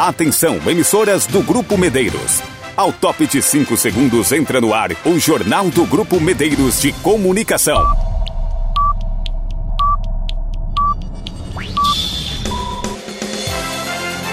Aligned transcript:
Atenção, 0.00 0.58
emissoras 0.66 1.26
do 1.26 1.42
Grupo 1.42 1.76
Medeiros. 1.76 2.42
Ao 2.74 2.90
top 2.90 3.26
de 3.26 3.42
5 3.42 3.76
segundos 3.76 4.32
entra 4.32 4.58
no 4.58 4.72
ar 4.72 4.92
o 5.04 5.18
Jornal 5.18 5.68
do 5.68 5.84
Grupo 5.84 6.18
Medeiros 6.18 6.80
de 6.80 6.90
Comunicação. 6.90 8.09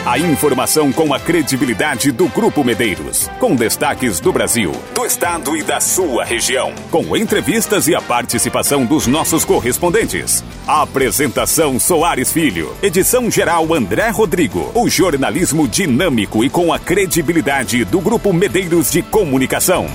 A 0.09 0.17
informação 0.17 0.89
com 0.89 1.13
a 1.13 1.19
credibilidade 1.19 2.13
do 2.13 2.29
Grupo 2.29 2.63
Medeiros. 2.63 3.29
Com 3.41 3.53
destaques 3.53 4.21
do 4.21 4.31
Brasil, 4.31 4.71
do 4.95 5.05
estado 5.05 5.57
e 5.57 5.61
da 5.61 5.81
sua 5.81 6.23
região. 6.23 6.73
Com 6.89 7.17
entrevistas 7.17 7.89
e 7.89 7.93
a 7.93 8.01
participação 8.01 8.85
dos 8.85 9.05
nossos 9.05 9.43
correspondentes. 9.43 10.45
A 10.65 10.83
apresentação 10.83 11.77
Soares 11.77 12.31
Filho. 12.31 12.73
Edição 12.81 13.29
geral 13.29 13.73
André 13.73 14.07
Rodrigo. 14.07 14.71
O 14.73 14.87
jornalismo 14.87 15.67
dinâmico 15.67 16.41
e 16.41 16.49
com 16.49 16.71
a 16.71 16.79
credibilidade 16.79 17.83
do 17.83 17.99
Grupo 17.99 18.31
Medeiros 18.31 18.89
de 18.89 19.01
Comunicação. 19.01 19.87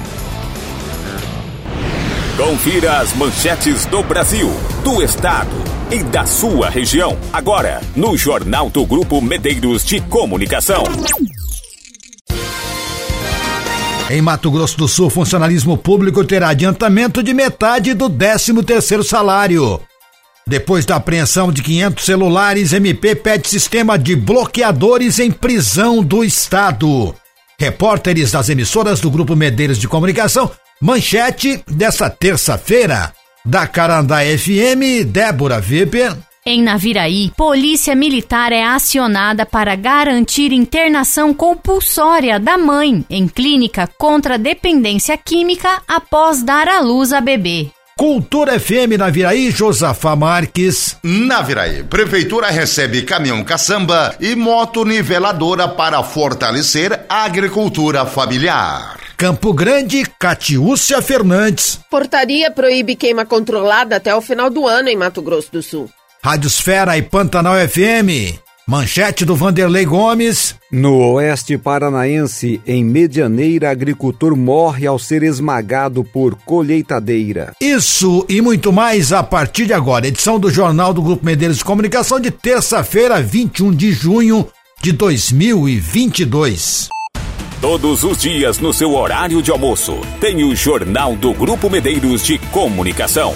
Confira 2.36 2.98
as 2.98 3.12
manchetes 3.12 3.84
do 3.84 4.02
Brasil, 4.02 4.50
do 4.82 5.02
estado 5.02 5.50
e 5.90 6.02
da 6.02 6.24
sua 6.24 6.70
região. 6.70 7.18
Agora, 7.30 7.82
no 7.94 8.16
Jornal 8.16 8.70
do 8.70 8.86
Grupo 8.86 9.20
Medeiros 9.20 9.84
de 9.84 10.00
Comunicação. 10.00 10.82
Em 14.08 14.22
Mato 14.22 14.50
Grosso 14.50 14.78
do 14.78 14.88
Sul, 14.88 15.10
funcionalismo 15.10 15.76
público 15.76 16.24
terá 16.24 16.48
adiantamento 16.48 17.22
de 17.22 17.34
metade 17.34 17.92
do 17.92 18.08
13º 18.08 19.02
salário. 19.02 19.78
Depois 20.46 20.86
da 20.86 20.96
apreensão 20.96 21.52
de 21.52 21.62
500 21.62 22.02
celulares, 22.04 22.72
MP 22.72 23.14
pede 23.14 23.46
sistema 23.46 23.98
de 23.98 24.16
bloqueadores 24.16 25.18
em 25.18 25.30
prisão 25.30 26.02
do 26.02 26.24
Estado. 26.24 27.14
Repórteres 27.60 28.32
das 28.32 28.48
emissoras 28.48 29.00
do 29.00 29.10
Grupo 29.10 29.36
Medeiros 29.36 29.78
de 29.78 29.86
Comunicação 29.86 30.50
Manchete 30.82 31.62
dessa 31.68 32.10
terça-feira. 32.10 33.12
Da 33.44 33.68
Carandá 33.68 34.18
FM, 34.24 35.06
Débora 35.06 35.62
Weber. 35.64 36.12
Em 36.44 36.60
Naviraí, 36.60 37.30
polícia 37.36 37.94
militar 37.94 38.50
é 38.50 38.64
acionada 38.64 39.46
para 39.46 39.76
garantir 39.76 40.52
internação 40.52 41.32
compulsória 41.32 42.40
da 42.40 42.58
mãe 42.58 43.04
em 43.08 43.28
clínica 43.28 43.88
contra 43.96 44.36
dependência 44.36 45.16
química 45.16 45.80
após 45.86 46.42
dar 46.42 46.66
à 46.66 46.80
luz 46.80 47.12
a 47.12 47.20
bebê. 47.20 47.70
Cultura 47.96 48.58
FM 48.58 48.98
Naviraí, 48.98 49.52
Josafá 49.52 50.16
Marques. 50.16 50.96
Naviraí, 51.00 51.84
Prefeitura 51.84 52.50
recebe 52.50 53.02
caminhão 53.02 53.44
caçamba 53.44 54.16
e 54.18 54.34
moto 54.34 54.84
niveladora 54.84 55.68
para 55.68 56.02
fortalecer 56.02 57.04
a 57.08 57.22
agricultura 57.22 58.04
familiar. 58.04 59.01
Campo 59.22 59.52
Grande, 59.52 60.04
Catiúcia 60.18 61.00
Fernandes. 61.00 61.78
Portaria 61.88 62.50
proíbe 62.50 62.96
queima 62.96 63.24
controlada 63.24 63.94
até 63.94 64.12
o 64.12 64.20
final 64.20 64.50
do 64.50 64.66
ano 64.66 64.88
em 64.88 64.96
Mato 64.96 65.22
Grosso 65.22 65.52
do 65.52 65.62
Sul. 65.62 65.88
Rádiosfera 66.20 66.98
e 66.98 67.02
Pantanal 67.02 67.54
FM. 67.54 68.36
Manchete 68.66 69.24
do 69.24 69.36
Vanderlei 69.36 69.84
Gomes. 69.84 70.56
No 70.72 71.12
oeste 71.12 71.56
paranaense, 71.56 72.60
em 72.66 72.84
Medianeira, 72.84 73.70
agricultor 73.70 74.36
morre 74.36 74.88
ao 74.88 74.98
ser 74.98 75.22
esmagado 75.22 76.02
por 76.02 76.34
colheitadeira. 76.44 77.54
Isso 77.60 78.26
e 78.28 78.40
muito 78.40 78.72
mais 78.72 79.12
a 79.12 79.22
partir 79.22 79.66
de 79.66 79.72
agora. 79.72 80.08
Edição 80.08 80.36
do 80.36 80.50
Jornal 80.50 80.92
do 80.92 81.00
Grupo 81.00 81.24
Medeiros 81.24 81.58
de 81.58 81.64
Comunicação 81.64 82.18
de 82.18 82.32
terça-feira, 82.32 83.22
21 83.22 83.72
de 83.72 83.92
junho 83.92 84.48
de 84.82 84.90
2022. 84.90 86.88
Todos 87.62 88.02
os 88.02 88.18
dias 88.18 88.58
no 88.58 88.72
seu 88.72 88.92
horário 88.92 89.40
de 89.40 89.52
almoço, 89.52 90.00
tem 90.20 90.42
o 90.42 90.52
Jornal 90.52 91.14
do 91.14 91.32
Grupo 91.32 91.70
Medeiros 91.70 92.26
de 92.26 92.36
Comunicação. 92.36 93.32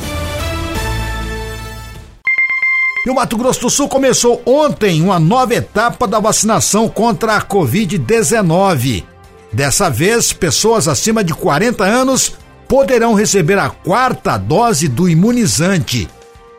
E 3.06 3.08
o 3.08 3.14
Mato 3.14 3.36
Grosso 3.36 3.60
do 3.60 3.70
Sul 3.70 3.88
começou 3.88 4.42
ontem 4.44 5.00
uma 5.00 5.20
nova 5.20 5.54
etapa 5.54 6.08
da 6.08 6.18
vacinação 6.18 6.88
contra 6.88 7.36
a 7.36 7.40
Covid-19. 7.40 9.04
Dessa 9.52 9.88
vez, 9.88 10.32
pessoas 10.32 10.88
acima 10.88 11.22
de 11.22 11.32
40 11.32 11.84
anos 11.84 12.32
poderão 12.66 13.14
receber 13.14 13.60
a 13.60 13.70
quarta 13.70 14.36
dose 14.36 14.88
do 14.88 15.08
imunizante. 15.08 16.08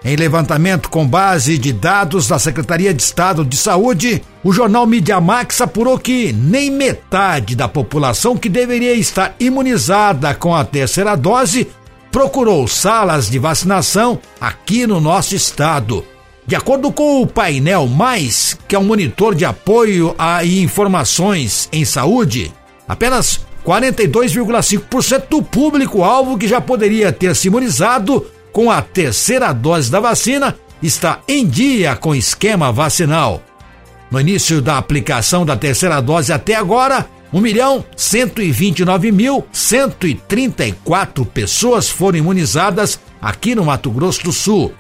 Em 0.08 0.16
levantamento 0.16 0.90
com 0.90 1.06
base 1.06 1.58
de 1.58 1.74
dados 1.74 2.30
da 2.30 2.40
Secretaria 2.40 2.94
de 2.94 3.04
Estado 3.04 3.44
de 3.44 3.58
Saúde, 3.58 4.24
o 4.42 4.54
jornal 4.54 4.88
Media 4.88 5.20
Max 5.20 5.60
apurou 5.60 6.00
que 6.00 6.32
nem 6.32 6.72
metade 6.72 7.58
da 7.58 7.68
população 7.68 8.38
que 8.38 8.48
deveria 8.48 8.94
estar 8.94 9.36
imunizada 9.38 10.34
com 10.34 10.56
a 10.56 10.64
terceira 10.64 11.14
dose 11.14 11.68
procurou 12.10 12.70
salas 12.70 13.30
de 13.30 13.38
vacinação 13.38 14.18
aqui 14.40 14.88
no 14.88 15.02
nosso 15.02 15.36
estado. 15.36 16.06
De 16.46 16.56
acordo 16.56 16.90
com 16.90 17.22
o 17.22 17.28
painel 17.28 17.86
Mais, 17.86 18.58
que 18.66 18.78
é 18.78 18.80
um 18.80 18.86
monitor 18.86 19.36
de 19.36 19.44
apoio 19.44 20.16
a 20.18 20.46
informações 20.46 21.68
em 21.70 21.84
saúde, 21.84 22.50
apenas 22.88 23.42
42,5% 23.66 25.24
do 25.30 25.44
público-alvo 25.44 26.38
que 26.38 26.48
já 26.48 26.62
poderia 26.62 27.12
ter 27.12 27.36
se 27.36 27.50
imunizado 27.50 28.26
com 28.52 28.72
a 28.72 28.82
terceira 28.82 29.54
dose 29.54 29.92
da 29.92 30.00
vacina 30.00 30.56
está 30.82 31.20
em 31.28 31.46
dia 31.46 31.96
com 31.96 32.16
esquema 32.16 32.72
vacinal. 32.72 33.42
No 34.10 34.20
início 34.20 34.62
da 34.62 34.78
aplicação 34.78 35.46
da 35.46 35.56
terceira 35.58 36.02
dose 36.02 36.32
até 36.32 36.56
agora, 36.56 37.06
1 37.34 37.42
milhão 37.42 37.84
129 37.96 39.12
mil 39.12 39.46
134 39.52 41.26
pessoas 41.26 41.90
foram 41.90 42.20
imunizadas 42.20 43.00
aqui 43.22 43.54
no 43.54 43.66
Mato 43.66 43.92
Grosso 43.92 44.24
do 44.24 44.32
Sul. 44.32 44.74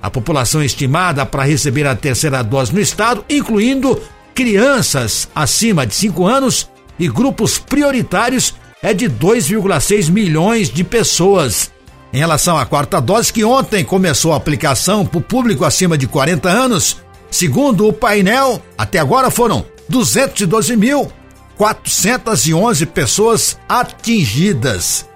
A 0.00 0.08
população 0.08 0.62
estimada 0.62 1.26
para 1.26 1.42
receber 1.42 1.86
a 1.86 1.96
terceira 1.96 2.42
dose 2.42 2.72
no 2.72 2.80
estado, 2.80 3.24
incluindo 3.28 4.00
crianças 4.32 5.28
acima 5.34 5.84
de 5.84 5.94
5 5.94 6.24
anos 6.24 6.70
e 6.98 7.08
grupos 7.08 7.58
prioritários, 7.58 8.54
é 8.80 8.94
de 8.94 9.10
2,6 9.10 10.08
milhões 10.08 10.70
de 10.70 10.84
pessoas. 10.84 11.72
Em 12.12 12.18
relação 12.18 12.58
à 12.58 12.64
quarta 12.64 13.00
dose, 13.00 13.32
que 13.32 13.44
ontem 13.44 13.84
começou 13.84 14.32
a 14.32 14.36
aplicação 14.36 15.04
para 15.04 15.18
o 15.18 15.22
público 15.22 15.64
acima 15.64 15.98
de 15.98 16.06
40 16.06 16.48
anos, 16.48 16.98
segundo 17.30 17.86
o 17.86 17.92
painel, 17.92 18.62
até 18.76 18.98
agora 18.98 19.30
foram 19.30 19.64
212.411 19.90 22.86
pessoas 22.86 23.58
atingidas, 23.68 25.06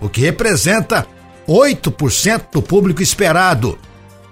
o 0.00 0.08
que 0.08 0.22
representa 0.22 1.06
8% 1.46 2.44
do 2.52 2.62
público 2.62 3.02
esperado. 3.02 3.78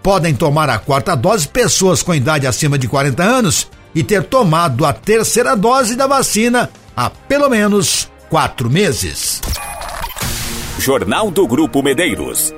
Podem 0.03 0.35
tomar 0.35 0.71
a 0.71 0.79
quarta 0.79 1.15
dose 1.15 1.47
pessoas 1.47 2.03
com 2.03 2.15
idade 2.15 2.47
acima 2.47 2.79
de 2.79 2.89
40 2.89 3.23
anos 3.23 3.69
e 3.95 4.03
ter 4.03 4.25
tomado 4.25 4.87
a 4.87 4.95
terceira 4.95 5.55
dose 5.55 5.95
da 5.97 6.07
vacina 6.07 6.71
há 6.97 7.11
pelo 7.11 7.51
menos 7.51 8.09
quatro 8.31 8.71
meses. 8.71 9.43
Jornal 10.78 11.31
do 11.31 11.47
Grupo 11.47 11.83
Medeiros. 11.83 12.55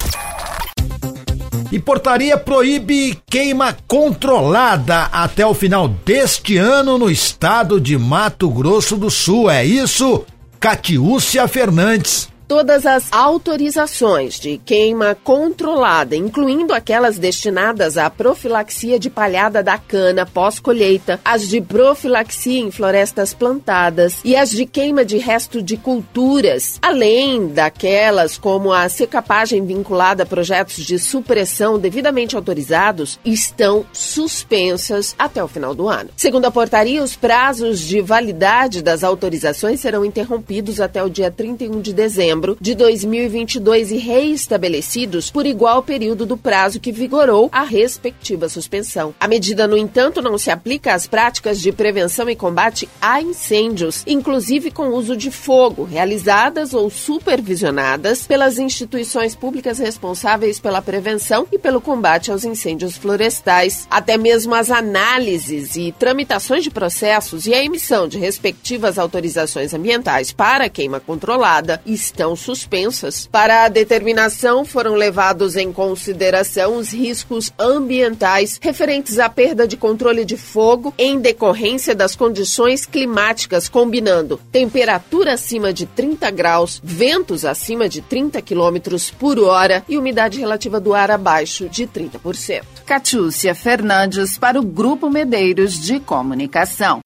E 1.72 1.78
portaria 1.78 2.36
proíbe 2.36 3.18
queima 3.26 3.74
controlada 3.88 5.04
até 5.04 5.46
o 5.46 5.54
final 5.54 5.88
deste 5.88 6.58
ano 6.58 6.98
no 6.98 7.10
estado 7.10 7.80
de 7.80 7.96
Mato 7.96 8.50
Grosso 8.50 8.96
do 8.96 9.10
Sul. 9.10 9.50
É 9.50 9.64
isso, 9.64 10.24
Catiúcia 10.58 11.48
Fernandes 11.48 12.28
todas 12.50 12.84
as 12.84 13.06
autorizações 13.12 14.40
de 14.40 14.58
queima 14.58 15.14
controlada, 15.14 16.16
incluindo 16.16 16.74
aquelas 16.74 17.16
destinadas 17.16 17.96
à 17.96 18.10
profilaxia 18.10 18.98
de 18.98 19.08
palhada 19.08 19.62
da 19.62 19.78
cana 19.78 20.26
pós-colheita, 20.26 21.20
as 21.24 21.48
de 21.48 21.60
profilaxia 21.60 22.58
em 22.58 22.72
florestas 22.72 23.32
plantadas 23.32 24.16
e 24.24 24.34
as 24.34 24.50
de 24.50 24.66
queima 24.66 25.04
de 25.04 25.16
resto 25.16 25.62
de 25.62 25.76
culturas, 25.76 26.76
além 26.82 27.46
daquelas 27.46 28.36
como 28.36 28.72
a 28.72 28.88
secapagem 28.88 29.64
vinculada 29.64 30.24
a 30.24 30.26
projetos 30.26 30.84
de 30.84 30.98
supressão 30.98 31.78
devidamente 31.78 32.34
autorizados, 32.34 33.20
estão 33.24 33.86
suspensas 33.92 35.14
até 35.16 35.40
o 35.40 35.46
final 35.46 35.72
do 35.72 35.88
ano. 35.88 36.10
Segundo 36.16 36.46
a 36.46 36.50
portaria, 36.50 37.00
os 37.00 37.14
prazos 37.14 37.78
de 37.78 38.00
validade 38.00 38.82
das 38.82 39.04
autorizações 39.04 39.78
serão 39.78 40.04
interrompidos 40.04 40.80
até 40.80 41.00
o 41.00 41.08
dia 41.08 41.30
31 41.30 41.80
de 41.80 41.92
dezembro 41.92 42.39
dezembro 42.40 42.56
de 42.60 42.74
2022 42.74 43.92
e 43.92 43.96
reestabelecidos 43.98 45.30
por 45.30 45.44
igual 45.44 45.82
período 45.82 46.24
do 46.24 46.36
prazo 46.36 46.80
que 46.80 46.90
vigorou 46.90 47.48
a 47.52 47.62
respectiva 47.62 48.48
suspensão. 48.48 49.14
A 49.20 49.28
medida, 49.28 49.68
no 49.68 49.76
entanto, 49.76 50.22
não 50.22 50.38
se 50.38 50.50
aplica 50.50 50.94
às 50.94 51.06
práticas 51.06 51.60
de 51.60 51.70
prevenção 51.70 52.28
e 52.30 52.36
combate 52.36 52.88
a 53.00 53.20
incêndios, 53.20 54.02
inclusive 54.06 54.70
com 54.70 54.88
uso 54.88 55.16
de 55.16 55.30
fogo, 55.30 55.84
realizadas 55.84 56.72
ou 56.72 56.88
supervisionadas 56.88 58.26
pelas 58.26 58.58
instituições 58.58 59.34
públicas 59.34 59.78
responsáveis 59.78 60.58
pela 60.58 60.80
prevenção 60.80 61.46
e 61.52 61.58
pelo 61.58 61.80
combate 61.80 62.30
aos 62.30 62.44
incêndios 62.44 62.96
florestais. 62.96 63.86
Até 63.90 64.16
mesmo 64.16 64.54
as 64.54 64.70
análises 64.70 65.76
e 65.76 65.92
tramitações 65.92 66.64
de 66.64 66.70
processos 66.70 67.46
e 67.46 67.52
a 67.52 67.62
emissão 67.62 68.08
de 68.08 68.18
respectivas 68.18 68.98
autorizações 68.98 69.74
ambientais 69.74 70.32
para 70.32 70.68
queima 70.68 71.00
controlada 71.00 71.82
estão 71.84 72.29
suspensas. 72.36 73.28
Para 73.30 73.64
a 73.64 73.68
determinação, 73.68 74.64
foram 74.64 74.94
levados 74.94 75.56
em 75.56 75.72
consideração 75.72 76.76
os 76.76 76.92
riscos 76.92 77.52
ambientais 77.58 78.58
referentes 78.60 79.18
à 79.18 79.28
perda 79.28 79.66
de 79.66 79.76
controle 79.76 80.24
de 80.24 80.36
fogo 80.36 80.94
em 80.96 81.18
decorrência 81.18 81.94
das 81.94 82.14
condições 82.14 82.86
climáticas, 82.86 83.68
combinando 83.68 84.40
temperatura 84.50 85.34
acima 85.34 85.72
de 85.72 85.86
30 85.86 86.30
graus, 86.30 86.80
ventos 86.82 87.44
acima 87.44 87.88
de 87.88 88.00
30 88.00 88.40
quilômetros 88.42 89.10
por 89.10 89.38
hora 89.38 89.84
e 89.88 89.98
umidade 89.98 90.38
relativa 90.40 90.80
do 90.80 90.94
ar 90.94 91.10
abaixo 91.10 91.68
de 91.68 91.86
30%. 91.86 92.62
Catiúcia 92.86 93.54
Fernandes 93.54 94.38
para 94.38 94.58
o 94.58 94.64
Grupo 94.64 95.08
Medeiros 95.08 95.78
de 95.80 96.00
Comunicação. 96.00 97.00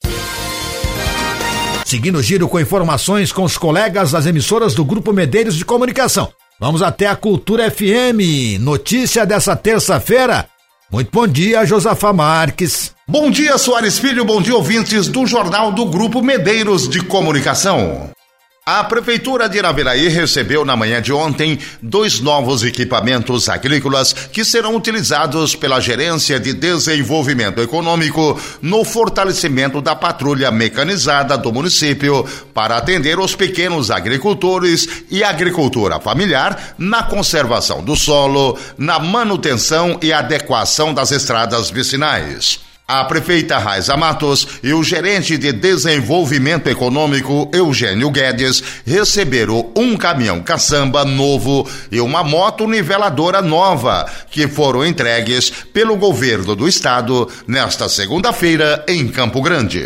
Seguindo 1.84 2.16
o 2.19 2.22
giro 2.22 2.48
com 2.48 2.58
informações 2.58 3.31
com 3.31 3.44
os 3.44 3.58
colegas 3.58 4.10
das 4.10 4.26
emissoras 4.26 4.75
do 4.75 4.84
Grupo 4.84 5.12
Medeiros 5.12 5.54
de 5.54 5.64
Comunicação. 5.64 6.32
Vamos 6.58 6.82
até 6.82 7.06
a 7.06 7.14
Cultura 7.14 7.70
FM. 7.70 8.58
Notícia 8.60 9.26
dessa 9.26 9.54
terça-feira. 9.54 10.48
Muito 10.90 11.10
bom 11.12 11.26
dia, 11.26 11.64
Josafá 11.66 12.12
Marques. 12.12 12.92
Bom 13.06 13.31
dia, 13.31 13.58
Soares 13.58 13.98
Filho. 13.98 14.25
Bom 14.25 14.40
dia, 14.40 14.54
ouvintes 14.54 15.08
do 15.08 15.26
Jornal 15.26 15.72
do 15.72 15.84
Grupo 15.84 16.22
Medeiros 16.22 16.88
de 16.88 17.00
Comunicação. 17.02 18.10
A 18.66 18.82
Prefeitura 18.82 19.46
de 19.46 19.58
Iraviraí 19.58 20.08
recebeu 20.08 20.64
na 20.64 20.75
manhã 20.75 21.02
de 21.02 21.12
ontem 21.12 21.58
dois 21.82 22.19
novos 22.20 22.62
equipamentos 22.62 23.46
agrícolas 23.46 24.14
que 24.14 24.43
serão 24.43 24.75
utilizados 24.75 25.55
pela 25.55 25.81
Gerência 25.81 26.40
de 26.40 26.55
Desenvolvimento 26.55 27.61
Econômico 27.61 28.40
no 28.62 28.82
fortalecimento 28.82 29.82
da 29.82 29.94
patrulha 29.94 30.50
mecanizada 30.50 31.37
do 31.37 31.52
município 31.52 32.26
para 32.55 32.78
atender 32.78 33.19
os 33.19 33.37
pequenos 33.37 33.90
agricultores 33.90 35.05
e 35.11 35.22
agricultura 35.22 36.00
familiar 36.00 36.75
na 36.78 37.02
conservação 37.02 37.84
do 37.84 37.94
solo, 37.94 38.58
na 38.78 38.99
manutenção 38.99 39.99
e 40.00 40.11
adequação 40.11 40.94
das 40.94 41.11
estradas 41.11 41.69
vicinais. 41.69 42.63
A 42.86 43.02
prefeita 43.04 43.56
Raiza 43.56 43.96
Matos 43.96 44.46
e 44.62 44.75
o 44.75 44.84
gerente 44.84 45.38
de 45.38 45.52
desenvolvimento 45.52 46.69
econômico 46.69 47.50
Eugênio 47.50 48.10
Guedes 48.10 48.62
receberam 48.84 49.72
um 49.75 49.96
caminhão 49.96 50.42
caçamba 50.42 51.02
novo 51.02 51.66
e 51.90 51.98
uma 51.98 52.22
moto 52.22 52.66
niveladora 52.66 53.40
nova, 53.40 54.04
que 54.31 54.46
foram 54.46 54.84
entregues 54.84 55.48
pelo 55.72 55.96
governo 55.96 56.54
do 56.54 56.69
estado 56.69 57.26
nesta 57.46 57.88
segunda-feira 57.88 58.84
em 58.87 59.08
Campo 59.08 59.40
Grande. 59.40 59.82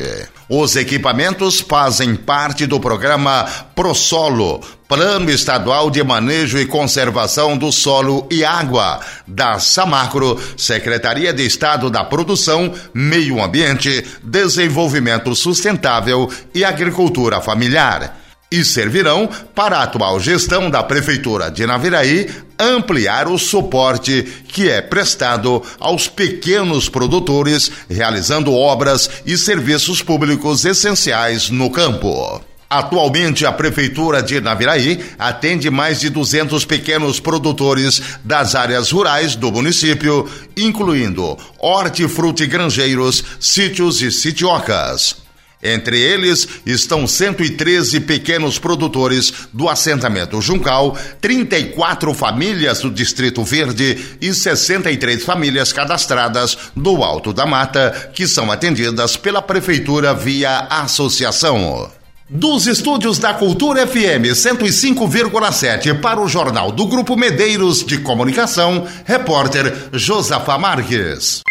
Os 0.49 0.77
equipamentos 0.77 1.61
fazem 1.61 2.17
parte 2.17 2.65
do 2.65 2.81
programa 2.81 3.45
ProSolo, 3.75 4.63
Plano 4.89 5.31
Estadual 5.31 5.91
de 5.91 6.03
Manejo 6.03 6.59
e 6.59 6.65
Conservação 6.65 7.55
do 7.59 7.71
Solo 7.71 8.27
e 8.31 8.43
Água, 8.43 8.99
da 9.27 9.59
Samacro, 9.59 10.41
Secretaria 10.57 11.35
de 11.35 11.45
Estado 11.45 11.91
da 11.91 12.03
Produção, 12.03 12.73
Meio 12.95 13.45
Ambiente, 13.45 14.03
Desenvolvimento 14.23 15.37
Sustentável 15.37 16.31
e 16.55 16.65
Agricultura 16.65 17.43
Familiar 17.43 18.17
e 18.51 18.65
servirão 18.65 19.29
para 19.55 19.79
a 19.79 19.83
atual 19.83 20.19
gestão 20.19 20.71
da 20.71 20.83
Prefeitura 20.83 21.51
de 21.51 21.67
Naviraí 21.67 22.29
ampliar 22.59 23.29
o 23.29 23.39
suporte 23.39 24.23
que 24.49 24.69
é 24.69 24.81
prestado 24.81 25.63
aos 25.79 26.09
pequenos 26.09 26.89
produtores, 26.89 27.71
realizando 27.89 28.53
obras 28.53 29.09
e 29.25 29.37
serviços 29.37 30.03
públicos 30.03 30.65
essenciais 30.65 31.51
no 31.51 31.71
campo. 31.71 32.43
Atualmente, 32.71 33.47
a 33.47 33.53
Prefeitura 33.53 34.23
de 34.23 34.41
Naviraí 34.41 35.03
atende 35.19 35.71
mais 35.71 36.01
de 36.01 36.11
200 36.11 36.67
pequenos 36.67 37.19
produtores 37.19 38.03
das 38.23 38.55
áreas 38.55 38.91
rurais 38.91 39.35
do 39.35 39.51
município, 39.51 40.29
incluindo 40.55 41.39
hortifrutigranjeiros, 41.59 43.25
sítios 43.41 44.03
e 44.03 44.11
sitiocas. 44.11 45.28
Entre 45.63 45.99
eles 45.99 46.47
estão 46.65 47.07
113 47.07 48.01
pequenos 48.01 48.59
produtores 48.59 49.33
do 49.53 49.69
assentamento 49.69 50.41
Juncal, 50.41 50.97
34 51.21 52.15
famílias 52.15 52.81
do 52.81 52.91
Distrito 52.91 53.43
Verde 53.43 54.17
e 54.21 54.33
63 54.33 55.25
famílias 55.25 55.73
cadastradas 55.73 56.57
do 56.77 57.03
Alto 57.03 57.33
da 57.33 57.45
Mata, 57.45 58.11
que 58.15 58.27
são 58.27 58.53
atendidas 58.53 59.17
pela 59.17 59.43
Prefeitura 59.43 60.15
via 60.15 60.61
associação. 60.71 61.91
Dos 62.31 62.67
estúdios 62.67 63.19
da 63.19 63.33
Cultura 63.33 63.87
FM 63.87 64.35
105,7 64.35 65.99
para 66.01 66.21
o 66.21 66.29
Jornal 66.29 66.71
do 66.71 66.87
Grupo 66.87 67.17
Medeiros 67.17 67.83
de 67.83 67.99
Comunicação, 67.99 68.87
repórter 69.07 69.89
Josafá 69.95 70.59
Marques. 70.59 71.43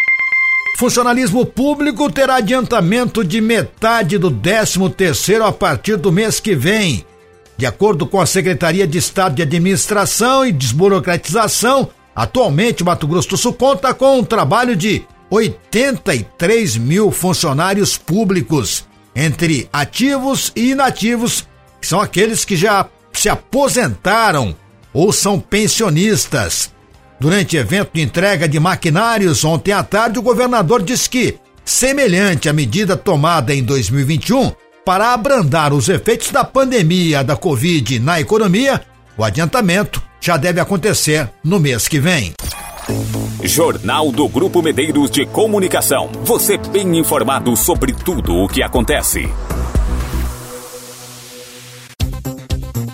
Funcionalismo 0.78 1.44
público 1.44 2.08
terá 2.12 2.36
adiantamento 2.36 3.24
de 3.24 3.42
metade 3.42 4.20
do 4.20 4.30
13 4.30 4.88
terceiro 4.92 5.44
a 5.44 5.52
partir 5.52 5.98
do 5.98 6.12
mês 6.12 6.40
que 6.40 6.54
vem. 6.54 7.04
De 7.58 7.66
acordo 7.66 8.06
com 8.06 8.22
a 8.22 8.28
Secretaria 8.28 8.86
de 8.86 9.00
Estado 9.00 9.34
de 9.34 9.42
Administração 9.42 10.46
e 10.46 10.52
Desburocratização, 10.52 11.90
atualmente 12.16 12.84
Mato 12.84 13.08
Grosso 13.08 13.30
do 13.30 13.38
Sul 13.38 13.54
conta 13.54 13.92
com 13.92 14.20
um 14.20 14.24
trabalho 14.24 14.76
de 14.76 15.04
83 15.32 16.78
mil 16.78 17.10
funcionários 17.10 17.98
públicos, 17.98 18.86
entre 19.16 19.68
ativos 19.74 20.52
e 20.56 20.70
inativos, 20.70 21.48
que 21.82 21.88
são 21.88 22.00
aqueles 22.00 22.46
que 22.46 22.56
já 22.56 22.88
se 23.12 23.28
aposentaram 23.28 24.56
ou 24.94 25.12
são 25.12 25.40
pensionistas. 25.40 26.72
Durante 27.20 27.58
evento 27.58 27.92
de 27.94 28.02
entrega 28.02 28.48
de 28.48 28.60
maquinários 28.60 29.44
ontem 29.44 29.72
à 29.72 29.84
tarde, 29.84 30.20
o 30.20 30.22
governador 30.22 30.84
disse 30.84 31.10
que, 31.10 31.38
semelhante 31.66 32.48
à 32.48 32.54
medida 32.54 32.96
tomada 32.96 33.54
em 33.54 33.64
2021 33.64 34.52
para 34.86 35.14
abrandar 35.14 35.74
os 35.74 35.90
efeitos 35.90 36.32
da 36.32 36.44
pandemia 36.44 37.24
da 37.24 37.36
Covid 37.36 38.00
na 38.00 38.22
economia, 38.22 38.82
o 39.18 39.24
adiantamento 39.24 40.02
já 40.22 40.38
deve 40.38 40.60
acontecer 40.60 41.30
no 41.44 41.60
mês 41.60 41.88
que 41.88 42.00
vem. 42.00 42.34
Jornal 43.44 44.12
do 44.12 44.28
Grupo 44.30 44.62
Medeiros 44.62 45.10
de 45.10 45.26
Comunicação. 45.26 46.10
Você 46.24 46.58
bem 46.58 46.98
informado 46.98 47.56
sobre 47.58 47.94
tudo 47.94 48.36
o 48.36 48.48
que 48.48 48.62
acontece. 48.62 49.28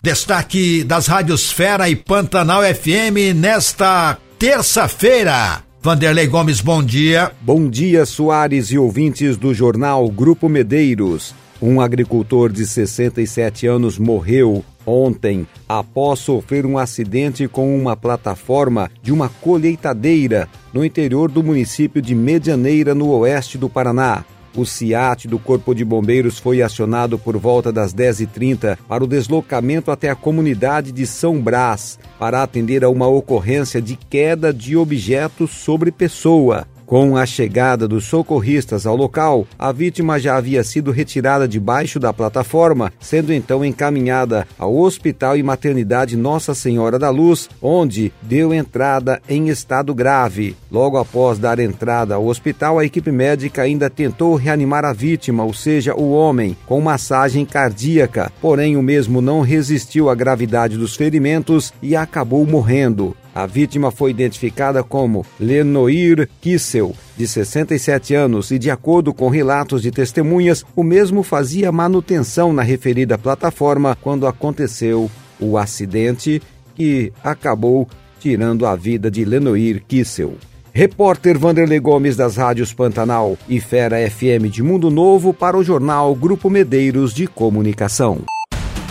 Destaque 0.06 0.84
das 0.84 1.08
rádios 1.08 1.50
Fera 1.50 1.88
e 1.88 1.96
Pantanal 1.96 2.62
FM 2.62 3.34
nesta 3.34 4.18
terça-feira. 4.38 5.64
Vanderlei 5.82 6.28
Gomes, 6.28 6.60
bom 6.60 6.84
dia. 6.84 7.32
Bom 7.40 7.70
dia, 7.70 8.06
Soares 8.06 8.70
e 8.72 8.78
ouvintes 8.78 9.38
do 9.38 9.54
jornal 9.54 10.10
Grupo 10.10 10.50
Medeiros. 10.50 11.34
Um 11.62 11.80
agricultor 11.80 12.52
de 12.52 12.68
67 12.68 13.66
anos 13.66 13.98
morreu 13.98 14.66
ontem 14.86 15.48
após 15.70 16.20
sofrer 16.20 16.66
um 16.66 16.78
acidente 16.78 17.48
com 17.48 17.74
uma 17.74 17.96
plataforma 17.96 18.92
de 19.02 19.14
uma 19.14 19.30
colheitadeira 19.30 20.50
no 20.74 20.84
interior 20.84 21.32
do 21.32 21.42
município 21.42 22.02
de 22.02 22.14
Medianeira, 22.14 22.94
no 22.94 23.10
oeste 23.12 23.58
do 23.58 23.70
Paraná. 23.70 24.26
O 24.56 24.66
CIAT 24.66 25.28
do 25.28 25.40
Corpo 25.40 25.74
de 25.74 25.84
Bombeiros 25.84 26.38
foi 26.38 26.62
acionado 26.62 27.18
por 27.18 27.38
volta 27.38 27.72
das 27.72 27.94
10h30 27.94 28.78
para 28.88 29.04
o 29.04 29.08
deslocamento 29.08 29.90
até 29.90 30.10
a 30.10 30.16
comunidade 30.16 30.92
de 30.92 31.08
São 31.08 31.42
Brás 31.42 31.98
para 32.20 32.44
atender 32.44 32.84
a 32.84 32.90
uma 32.90 33.08
ocorrência 33.08 33.82
de 33.82 33.96
queda 33.96 34.54
de 34.54 34.78
objetos 34.78 35.52
sobre 35.52 35.92
pessoa. 35.92 36.68
Com 36.86 37.16
a 37.16 37.25
chegada 37.25 37.88
dos 37.88 38.04
socorristas 38.04 38.86
ao 38.86 38.96
local, 38.96 39.48
a 39.58 39.72
vítima 39.72 40.20
já 40.20 40.36
havia 40.36 40.63
sido 40.63 40.92
retirada 40.92 41.48
debaixo 41.48 42.00
da 42.00 42.12
plataforma, 42.12 42.92
sendo 43.00 43.34
então 43.34 43.63
encaminhada 43.63 44.46
ao 44.60 44.75
Hospital 44.75 45.38
e 45.38 45.44
Maternidade 45.44 46.18
Nossa 46.18 46.54
Senhora 46.54 47.00
da 47.00 47.10
Luz, 47.10 47.50
onde 47.62 48.12
deu 48.22 48.54
entrada 48.54 49.22
em 49.30 49.48
estado 49.48 49.96
grave. 49.96 50.56
Logo 50.70 50.98
após 50.98 51.40
dar 51.40 51.58
entrada 51.58 52.16
ao 52.16 52.28
hospital, 52.28 52.78
a 52.78 52.86
equipe 52.86 53.12
médica 53.12 53.62
ainda 53.62 53.90
tentou 53.90 54.36
reanimar 54.36 54.84
a 54.84 54.94
vítima, 54.94 55.44
ou 55.44 55.54
seja, 55.54 55.96
o 55.96 56.12
homem, 56.12 56.56
com 56.66 56.82
massagem 56.82 57.46
cardíaca, 57.46 58.32
porém 58.42 58.75
o 58.75 58.84
mesmo 58.84 59.22
não 59.22 59.42
resistiu 59.42 60.10
à 60.10 60.16
gravidade 60.16 60.78
dos 60.78 60.96
ferimentos 60.96 61.74
e 61.82 61.96
acabou 61.96 62.46
morrendo. 62.46 63.16
A 63.36 63.48
vítima 63.48 63.90
foi 63.90 64.12
identificada 64.12 64.84
como 64.84 65.25
Lenoir 65.40 66.30
Kissel, 66.40 66.94
de 67.18 67.28
67 67.28 68.13
anos, 68.13 68.52
e 68.52 68.60
de 68.60 68.70
acordo 68.70 69.13
com 69.13 69.28
relatos 69.28 69.82
de 69.82 69.90
testemunhas, 69.90 70.63
o 70.75 70.84
mesmo 70.84 71.24
fazia 71.24 71.72
manutenção 71.72 72.54
na 72.54 72.62
referida 72.62 73.18
plataforma 73.18 73.98
quando 74.00 74.28
aconteceu 74.28 75.10
o 75.40 75.58
acidente 75.58 76.42
que 76.75 77.12
acabou 77.24 77.88
tirando 78.20 78.66
a 78.68 78.75
vida 78.75 79.10
de 79.10 79.25
Lenoir 79.25 79.84
Kissel. 79.88 80.36
Repórter 80.72 81.38
Vanderlei 81.38 81.80
Gomes 81.80 82.16
das 82.16 82.36
rádios 82.36 82.74
Pantanal 82.74 83.38
e 83.48 83.60
Fera 83.60 83.98
FM 84.10 84.50
de 84.50 84.63
Mundo 84.63 84.90
Novo 84.90 85.34
para 85.34 85.58
o 85.58 85.63
jornal 85.63 86.16
Grupo 86.16 86.50
Medeiros 86.50 87.13
de 87.13 87.28
Comunicação. 87.28 88.24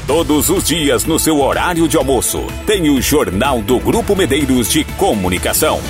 Todos 0.06 0.50
os 0.50 0.64
dias 0.64 1.04
no 1.04 1.16
seu 1.16 1.40
horário 1.40 1.86
de 1.86 1.96
almoço, 1.96 2.44
tem 2.66 2.90
o 2.90 3.00
Jornal 3.00 3.62
do 3.62 3.78
Grupo 3.78 4.16
Medeiros 4.16 4.68
de 4.68 4.82
Comunicação. 4.82 5.80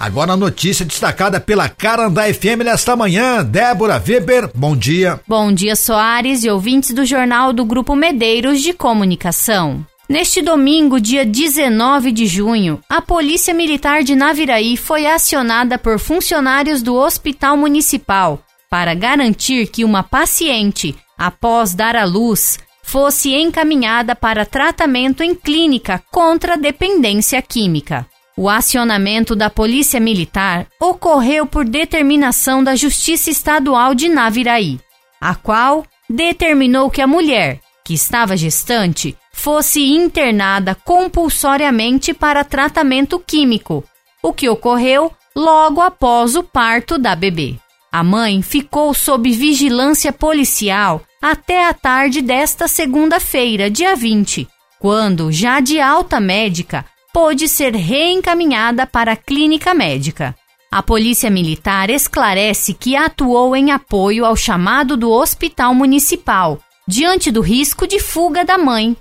Agora 0.00 0.32
a 0.32 0.36
notícia 0.36 0.84
destacada 0.84 1.38
pela 1.38 1.68
Carandá 1.68 2.22
FM 2.24 2.64
nesta 2.64 2.96
manhã. 2.96 3.44
Débora 3.44 4.02
Weber, 4.04 4.50
bom 4.52 4.76
dia. 4.76 5.20
Bom 5.28 5.52
dia, 5.52 5.76
Soares 5.76 6.42
e 6.42 6.50
ouvintes 6.50 6.92
do 6.92 7.06
Jornal 7.06 7.52
do 7.52 7.64
Grupo 7.64 7.94
Medeiros 7.94 8.60
de 8.60 8.72
Comunicação. 8.72 9.86
Neste 10.08 10.42
domingo, 10.42 11.00
dia 11.00 11.24
19 11.24 12.10
de 12.10 12.26
junho, 12.26 12.80
a 12.88 13.00
Polícia 13.00 13.54
Militar 13.54 14.02
de 14.02 14.16
Naviraí 14.16 14.76
foi 14.76 15.06
acionada 15.06 15.78
por 15.78 16.00
funcionários 16.00 16.82
do 16.82 16.96
Hospital 16.96 17.56
Municipal 17.56 18.42
para 18.70 18.94
garantir 18.94 19.66
que 19.66 19.84
uma 19.84 20.04
paciente, 20.04 20.96
após 21.18 21.74
dar 21.74 21.96
à 21.96 22.04
luz, 22.04 22.58
fosse 22.82 23.34
encaminhada 23.34 24.14
para 24.14 24.46
tratamento 24.46 25.22
em 25.22 25.34
clínica 25.34 26.02
contra 26.10 26.56
dependência 26.56 27.42
química. 27.42 28.06
O 28.36 28.48
acionamento 28.48 29.36
da 29.36 29.50
Polícia 29.50 30.00
Militar 30.00 30.66
ocorreu 30.80 31.44
por 31.44 31.64
determinação 31.64 32.64
da 32.64 32.76
Justiça 32.76 33.28
Estadual 33.28 33.94
de 33.94 34.08
Naviraí, 34.08 34.80
a 35.20 35.34
qual 35.34 35.84
determinou 36.08 36.90
que 36.90 37.02
a 37.02 37.06
mulher, 37.06 37.60
que 37.84 37.92
estava 37.92 38.36
gestante, 38.36 39.16
fosse 39.32 39.84
internada 39.84 40.74
compulsoriamente 40.74 42.14
para 42.14 42.44
tratamento 42.44 43.18
químico, 43.18 43.84
o 44.22 44.32
que 44.32 44.48
ocorreu 44.48 45.12
logo 45.34 45.80
após 45.80 46.34
o 46.34 46.42
parto 46.42 46.98
da 46.98 47.14
bebê. 47.14 47.56
A 47.92 48.04
mãe 48.04 48.40
ficou 48.40 48.94
sob 48.94 49.28
vigilância 49.32 50.12
policial 50.12 51.02
até 51.20 51.66
a 51.66 51.74
tarde 51.74 52.22
desta 52.22 52.68
segunda-feira, 52.68 53.68
dia 53.68 53.96
20, 53.96 54.46
quando, 54.78 55.32
já 55.32 55.58
de 55.58 55.80
alta 55.80 56.20
médica, 56.20 56.84
pôde 57.12 57.48
ser 57.48 57.74
reencaminhada 57.74 58.86
para 58.86 59.12
a 59.12 59.16
clínica 59.16 59.74
médica. 59.74 60.36
A 60.70 60.80
Polícia 60.84 61.28
Militar 61.28 61.90
esclarece 61.90 62.74
que 62.74 62.94
atuou 62.94 63.56
em 63.56 63.72
apoio 63.72 64.24
ao 64.24 64.36
chamado 64.36 64.96
do 64.96 65.10
Hospital 65.10 65.74
Municipal, 65.74 66.60
diante 66.86 67.32
do 67.32 67.40
risco 67.40 67.88
de 67.88 67.98
fuga 67.98 68.44
da 68.44 68.56
mãe, 68.56 68.96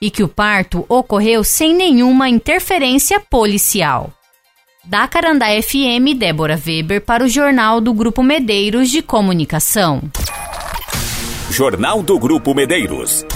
e 0.00 0.10
que 0.10 0.22
o 0.22 0.28
parto 0.28 0.86
ocorreu 0.88 1.44
sem 1.44 1.74
nenhuma 1.74 2.26
interferência 2.26 3.20
policial. 3.20 4.10
Da 4.84 5.06
Carandá 5.06 5.46
FM, 5.62 6.16
Débora 6.16 6.58
Weber 6.58 7.02
para 7.02 7.22
o 7.22 7.28
Jornal 7.28 7.82
do 7.82 7.92
Grupo 7.92 8.22
Medeiros 8.22 8.88
de 8.88 9.02
Comunicação. 9.02 10.00
Jornal 11.50 12.02
do 12.02 12.18
Grupo 12.18 12.54
Medeiros. 12.54 13.26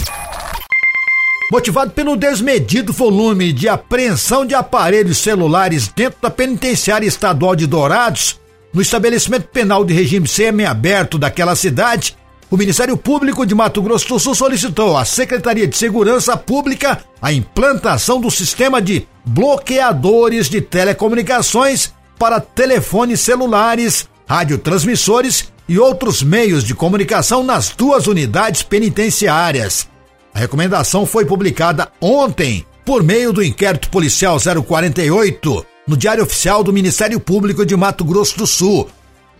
Motivado 1.52 1.90
pelo 1.90 2.16
desmedido 2.16 2.94
volume 2.94 3.52
de 3.52 3.68
apreensão 3.68 4.46
de 4.46 4.54
aparelhos 4.54 5.18
celulares 5.18 5.86
dentro 5.86 6.18
da 6.22 6.30
penitenciária 6.30 7.06
estadual 7.06 7.54
de 7.54 7.66
Dourados, 7.66 8.40
no 8.72 8.80
estabelecimento 8.80 9.46
penal 9.48 9.84
de 9.84 9.92
regime 9.92 10.26
semi-aberto 10.26 11.18
daquela 11.18 11.54
cidade, 11.54 12.16
o 12.50 12.56
Ministério 12.56 12.96
Público 12.96 13.44
de 13.44 13.54
Mato 13.54 13.82
Grosso 13.82 14.08
do 14.08 14.18
Sul 14.18 14.34
solicitou 14.34 14.96
à 14.96 15.04
Secretaria 15.04 15.66
de 15.66 15.76
Segurança 15.76 16.38
Pública 16.38 17.04
a 17.20 17.30
implantação 17.32 18.18
do 18.18 18.30
sistema 18.30 18.80
de 18.80 19.06
bloqueadores 19.24 20.48
de 20.48 20.60
telecomunicações 20.60 21.92
para 22.18 22.40
telefones 22.40 23.20
celulares, 23.20 24.08
radiotransmissores 24.26 25.52
e 25.68 25.78
outros 25.78 26.22
meios 26.22 26.64
de 26.64 26.74
comunicação 26.74 27.42
nas 27.42 27.70
duas 27.70 28.06
unidades 28.06 28.62
penitenciárias. 28.62 29.88
A 30.34 30.38
recomendação 30.38 31.06
foi 31.06 31.24
publicada 31.24 31.90
ontem 32.00 32.66
por 32.84 33.02
meio 33.02 33.32
do 33.32 33.42
inquérito 33.42 33.88
policial 33.88 34.36
048 34.38 35.66
no 35.86 35.96
Diário 35.96 36.24
Oficial 36.24 36.62
do 36.62 36.72
Ministério 36.72 37.20
Público 37.20 37.64
de 37.64 37.76
Mato 37.76 38.04
Grosso 38.04 38.38
do 38.38 38.46
Sul, 38.46 38.88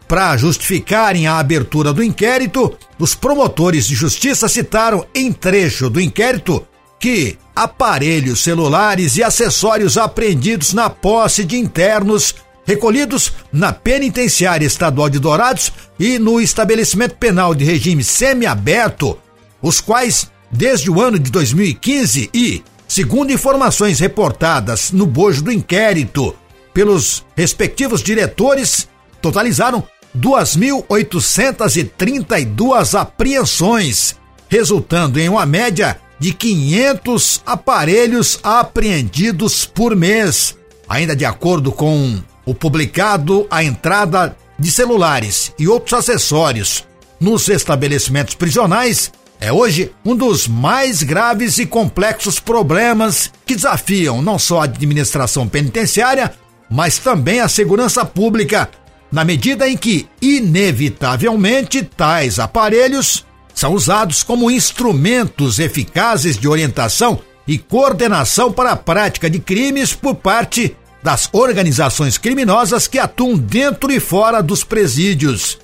para 0.06 0.36
justificarem 0.36 1.26
a 1.26 1.38
abertura 1.38 1.92
do 1.92 2.02
inquérito, 2.02 2.76
os 2.98 3.14
promotores 3.14 3.86
de 3.86 3.94
justiça 3.94 4.48
citaram 4.48 5.06
em 5.14 5.32
trecho 5.32 5.88
do 5.88 6.00
inquérito 6.00 6.66
que 7.00 7.38
aparelhos 7.54 8.40
celulares 8.40 9.16
e 9.16 9.22
acessórios 9.22 9.96
apreendidos 9.96 10.72
na 10.72 10.90
posse 10.90 11.44
de 11.44 11.56
internos 11.56 12.34
recolhidos 12.66 13.32
na 13.52 13.72
Penitenciária 13.72 14.66
Estadual 14.66 15.08
de 15.10 15.18
Dourados 15.18 15.72
e 15.98 16.16
no 16.18 16.40
estabelecimento 16.40 17.16
penal 17.16 17.54
de 17.54 17.64
regime 17.64 18.02
semiaberto, 18.02 19.18
os 19.62 19.80
quais, 19.80 20.30
desde 20.50 20.90
o 20.90 21.00
ano 21.00 21.18
de 21.18 21.30
2015 21.30 22.28
e, 22.32 22.62
segundo 22.88 23.32
informações 23.32 24.00
reportadas 24.00 24.90
no 24.92 25.06
bojo 25.06 25.42
do 25.42 25.52
inquérito 25.52 26.34
pelos 26.72 27.22
respectivos 27.36 28.02
diretores, 28.02 28.88
totalizaram 29.20 29.86
2.832 30.16 32.98
apreensões, 32.98 34.16
resultando 34.48 35.20
em 35.20 35.28
uma 35.28 35.44
média 35.44 36.00
de 36.24 36.32
500 36.32 37.42
aparelhos 37.44 38.40
apreendidos 38.42 39.66
por 39.66 39.94
mês. 39.94 40.56
Ainda 40.88 41.14
de 41.14 41.26
acordo 41.26 41.70
com 41.70 42.18
o 42.46 42.54
publicado, 42.54 43.46
a 43.50 43.62
entrada 43.62 44.34
de 44.58 44.70
celulares 44.70 45.52
e 45.58 45.68
outros 45.68 45.92
acessórios 45.92 46.82
nos 47.20 47.46
estabelecimentos 47.50 48.34
prisionais 48.34 49.12
é 49.38 49.52
hoje 49.52 49.92
um 50.02 50.16
dos 50.16 50.48
mais 50.48 51.02
graves 51.02 51.58
e 51.58 51.66
complexos 51.66 52.40
problemas 52.40 53.30
que 53.44 53.54
desafiam 53.54 54.22
não 54.22 54.38
só 54.38 54.62
a 54.62 54.64
administração 54.64 55.46
penitenciária, 55.46 56.32
mas 56.70 56.96
também 56.96 57.40
a 57.40 57.48
segurança 57.48 58.02
pública 58.02 58.70
na 59.12 59.26
medida 59.26 59.68
em 59.68 59.76
que, 59.76 60.08
inevitavelmente, 60.22 61.82
tais 61.82 62.38
aparelhos 62.38 63.26
são 63.54 63.72
usados 63.72 64.22
como 64.22 64.50
instrumentos 64.50 65.58
eficazes 65.58 66.36
de 66.36 66.48
orientação 66.48 67.20
e 67.46 67.56
coordenação 67.56 68.50
para 68.50 68.72
a 68.72 68.76
prática 68.76 69.30
de 69.30 69.38
crimes 69.38 69.94
por 69.94 70.16
parte 70.16 70.76
das 71.02 71.28
organizações 71.32 72.18
criminosas 72.18 72.88
que 72.88 72.98
atuam 72.98 73.36
dentro 73.36 73.92
e 73.92 74.00
fora 74.00 74.42
dos 74.42 74.64
presídios. 74.64 75.58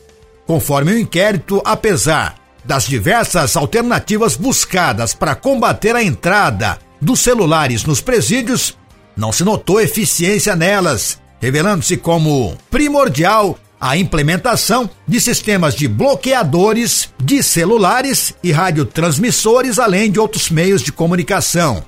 Conforme 0.47 0.92
o 0.92 0.99
inquérito, 0.99 1.61
apesar 1.64 2.37
das 2.64 2.87
diversas 2.87 3.56
alternativas 3.56 4.37
buscadas 4.37 5.14
para 5.14 5.35
combater 5.35 5.97
a 5.97 6.02
entrada 6.02 6.78
dos 7.00 7.20
celulares 7.20 7.85
nos 7.85 8.00
presídios, 8.00 8.76
não 9.16 9.32
se 9.32 9.42
notou 9.42 9.80
eficiência 9.80 10.54
nelas, 10.54 11.18
revelando-se 11.40 11.97
como 11.97 12.56
primordial 12.70 13.59
a 13.81 13.97
implementação 13.97 14.91
de 15.09 15.21
sistemas 15.21 15.75
de 15.75 15.89
bloqueadores 15.89 17.09
de 17.19 17.43
celulares 17.43 18.35
e 18.45 18.53
radiotransmissores, 18.53 19.79
além 19.79 20.11
de 20.11 20.21
outros 20.21 20.51
meios 20.51 20.83
de 20.83 20.93
comunicação. 20.93 21.83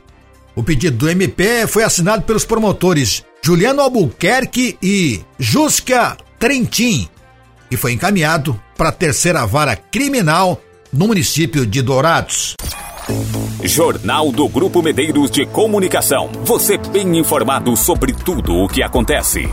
O 0.57 0.63
pedido 0.63 0.97
do 0.97 1.09
MP 1.09 1.67
foi 1.67 1.85
assinado 1.85 2.23
pelos 2.23 2.45
promotores 2.45 3.23
Juliano 3.43 3.83
Albuquerque 3.83 4.79
e 4.83 5.21
Jusca 5.39 6.17
Trentin 6.39 7.09
e 7.71 7.77
foi 7.77 7.93
encaminhado 7.93 8.59
para 8.77 8.91
a 8.91 8.93
terceira 8.93 9.47
vara 9.47 9.75
criminal 9.75 10.61
no 10.93 11.07
município 11.07 11.67
de 11.67 11.81
Dourados. 11.81 12.55
Jornal 13.65 14.31
do 14.31 14.49
Grupo 14.49 14.83
Medeiros 14.83 15.31
de 15.31 15.47
Comunicação. 15.47 16.31
Você 16.45 16.77
bem 16.77 17.19
informado 17.19 17.77
sobre 17.77 18.13
tudo 18.13 18.55
o 18.55 18.69
que 18.69 18.83
acontece. 18.83 19.49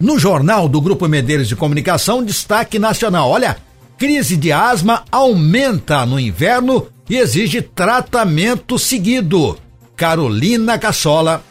No 0.00 0.16
Jornal 0.16 0.68
do 0.68 0.80
Grupo 0.80 1.08
Medeiros 1.08 1.48
de 1.48 1.56
Comunicação, 1.56 2.22
destaque 2.22 2.78
nacional. 2.78 3.30
Olha, 3.30 3.56
crise 3.96 4.36
de 4.36 4.52
asma 4.52 5.04
aumenta 5.10 6.06
no 6.06 6.20
inverno 6.20 6.86
e 7.10 7.16
exige 7.16 7.60
tratamento 7.60 8.78
seguido. 8.78 9.58
Carolina 9.96 10.78
Cassola. 10.78 11.42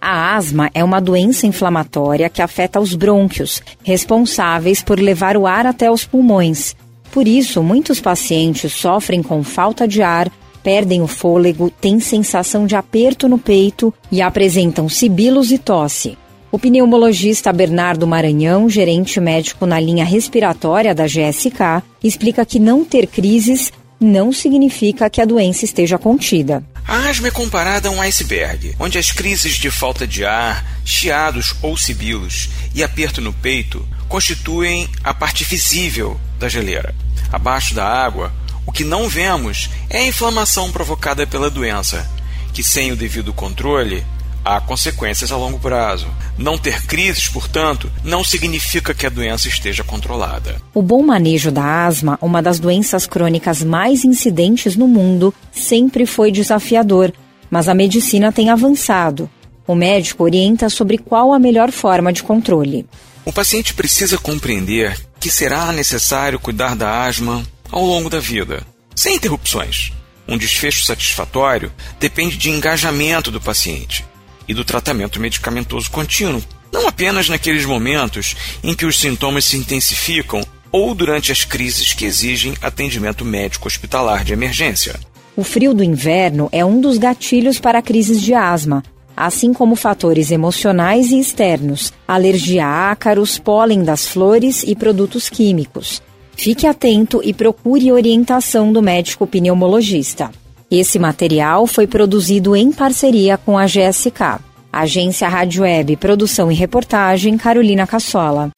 A 0.00 0.36
asma 0.36 0.70
é 0.72 0.84
uma 0.84 1.00
doença 1.00 1.44
inflamatória 1.44 2.30
que 2.30 2.40
afeta 2.40 2.78
os 2.78 2.94
brônquios, 2.94 3.60
responsáveis 3.82 4.80
por 4.80 5.00
levar 5.00 5.36
o 5.36 5.44
ar 5.44 5.66
até 5.66 5.90
os 5.90 6.04
pulmões. 6.04 6.76
Por 7.10 7.26
isso, 7.26 7.64
muitos 7.64 8.00
pacientes 8.00 8.72
sofrem 8.72 9.24
com 9.24 9.42
falta 9.42 9.88
de 9.88 10.02
ar, 10.02 10.30
perdem 10.62 11.02
o 11.02 11.08
fôlego, 11.08 11.68
têm 11.68 11.98
sensação 11.98 12.64
de 12.64 12.76
aperto 12.76 13.28
no 13.28 13.38
peito 13.38 13.92
e 14.12 14.22
apresentam 14.22 14.88
sibilos 14.88 15.50
e 15.50 15.58
tosse. 15.58 16.16
O 16.50 16.58
pneumologista 16.58 17.52
Bernardo 17.52 18.06
Maranhão, 18.06 18.70
gerente 18.70 19.20
médico 19.20 19.66
na 19.66 19.78
linha 19.78 20.04
respiratória 20.04 20.94
da 20.94 21.04
GSK, 21.06 21.82
explica 22.02 22.46
que 22.46 22.58
não 22.58 22.86
ter 22.86 23.06
crises 23.06 23.70
não 24.00 24.32
significa 24.32 25.10
que 25.10 25.20
a 25.20 25.26
doença 25.26 25.66
esteja 25.66 25.98
contida. 25.98 26.64
A 26.86 27.08
asma 27.10 27.28
é 27.28 27.30
comparada 27.30 27.88
a 27.90 27.92
um 27.92 28.00
iceberg, 28.00 28.74
onde 28.80 28.96
as 28.96 29.12
crises 29.12 29.56
de 29.56 29.70
falta 29.70 30.06
de 30.06 30.24
ar, 30.24 30.64
chiados 30.86 31.54
ou 31.60 31.76
sibilos 31.76 32.48
e 32.74 32.82
aperto 32.82 33.20
no 33.20 33.32
peito 33.32 33.86
constituem 34.08 34.88
a 35.04 35.12
parte 35.12 35.44
visível 35.44 36.18
da 36.38 36.48
geleira. 36.48 36.94
Abaixo 37.30 37.74
da 37.74 37.84
água, 37.84 38.32
o 38.64 38.72
que 38.72 38.84
não 38.84 39.06
vemos 39.06 39.68
é 39.90 39.98
a 39.98 40.06
inflamação 40.06 40.72
provocada 40.72 41.26
pela 41.26 41.50
doença, 41.50 42.08
que 42.54 42.64
sem 42.64 42.90
o 42.90 42.96
devido 42.96 43.34
controle 43.34 44.02
há 44.48 44.62
consequências 44.62 45.30
a 45.30 45.36
longo 45.36 45.58
prazo. 45.58 46.06
Não 46.38 46.56
ter 46.56 46.86
crises, 46.86 47.28
portanto, 47.28 47.90
não 48.02 48.24
significa 48.24 48.94
que 48.94 49.04
a 49.04 49.10
doença 49.10 49.46
esteja 49.46 49.84
controlada. 49.84 50.56
O 50.72 50.80
bom 50.80 51.02
manejo 51.02 51.50
da 51.50 51.86
asma, 51.86 52.18
uma 52.22 52.40
das 52.40 52.58
doenças 52.58 53.06
crônicas 53.06 53.62
mais 53.62 54.06
incidentes 54.06 54.74
no 54.74 54.88
mundo, 54.88 55.34
sempre 55.52 56.06
foi 56.06 56.32
desafiador, 56.32 57.12
mas 57.50 57.68
a 57.68 57.74
medicina 57.74 58.32
tem 58.32 58.48
avançado. 58.48 59.28
O 59.66 59.74
médico 59.74 60.24
orienta 60.24 60.70
sobre 60.70 60.96
qual 60.96 61.34
a 61.34 61.38
melhor 61.38 61.70
forma 61.70 62.10
de 62.10 62.22
controle. 62.22 62.86
O 63.26 63.32
paciente 63.32 63.74
precisa 63.74 64.16
compreender 64.16 64.98
que 65.20 65.30
será 65.30 65.70
necessário 65.72 66.40
cuidar 66.40 66.74
da 66.74 67.04
asma 67.04 67.42
ao 67.70 67.84
longo 67.84 68.08
da 68.08 68.18
vida, 68.18 68.62
sem 68.94 69.16
interrupções. 69.16 69.92
Um 70.26 70.38
desfecho 70.38 70.86
satisfatório 70.86 71.70
depende 72.00 72.38
de 72.38 72.48
engajamento 72.48 73.30
do 73.30 73.40
paciente 73.40 74.07
e 74.48 74.54
do 74.54 74.64
tratamento 74.64 75.20
medicamentoso 75.20 75.90
contínuo, 75.90 76.42
não 76.72 76.88
apenas 76.88 77.28
naqueles 77.28 77.64
momentos 77.64 78.34
em 78.62 78.74
que 78.74 78.86
os 78.86 78.98
sintomas 78.98 79.44
se 79.44 79.56
intensificam 79.56 80.42
ou 80.72 80.94
durante 80.94 81.32
as 81.32 81.44
crises 81.44 81.92
que 81.92 82.04
exigem 82.04 82.54
atendimento 82.62 83.24
médico 83.24 83.68
hospitalar 83.68 84.24
de 84.24 84.32
emergência. 84.32 84.98
O 85.36 85.44
frio 85.44 85.72
do 85.72 85.84
inverno 85.84 86.48
é 86.50 86.64
um 86.64 86.80
dos 86.80 86.98
gatilhos 86.98 87.60
para 87.60 87.80
crises 87.80 88.20
de 88.20 88.34
asma, 88.34 88.82
assim 89.16 89.52
como 89.52 89.76
fatores 89.76 90.30
emocionais 90.30 91.10
e 91.10 91.18
externos, 91.18 91.92
alergia 92.06 92.66
a 92.66 92.90
ácaros, 92.90 93.38
pólen 93.38 93.82
das 93.82 94.06
flores 94.06 94.62
e 94.62 94.76
produtos 94.76 95.28
químicos. 95.28 96.02
Fique 96.36 96.66
atento 96.66 97.20
e 97.24 97.34
procure 97.34 97.90
orientação 97.90 98.72
do 98.72 98.80
médico 98.80 99.26
pneumologista. 99.26 100.30
Esse 100.70 100.98
material 100.98 101.66
foi 101.66 101.86
produzido 101.86 102.54
em 102.54 102.70
parceria 102.70 103.38
com 103.38 103.56
a 103.56 103.64
GSK. 103.64 104.38
Agência 104.70 105.26
Rádio 105.26 105.62
Web, 105.62 105.96
produção 105.96 106.52
e 106.52 106.54
reportagem, 106.54 107.38
Carolina 107.38 107.86
Cassola. 107.86 108.50